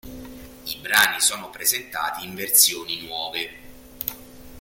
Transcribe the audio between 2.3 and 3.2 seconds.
versioni